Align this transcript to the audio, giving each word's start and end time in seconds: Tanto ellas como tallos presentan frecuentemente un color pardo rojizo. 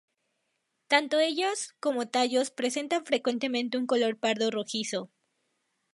Tanto 0.87 1.19
ellas 1.19 1.75
como 1.79 2.07
tallos 2.07 2.49
presentan 2.49 3.05
frecuentemente 3.05 3.77
un 3.77 3.85
color 3.85 4.17
pardo 4.17 4.49
rojizo. 4.49 5.11